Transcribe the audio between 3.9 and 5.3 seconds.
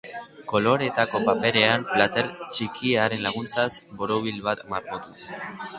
borobil bat margotu.